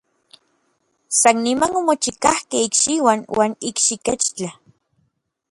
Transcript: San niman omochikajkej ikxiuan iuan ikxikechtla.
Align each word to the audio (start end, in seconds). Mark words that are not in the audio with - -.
San 1.19 1.35
niman 1.45 1.71
omochikajkej 1.79 2.63
ikxiuan 2.67 3.19
iuan 3.33 3.51
ikxikechtla. 3.69 4.51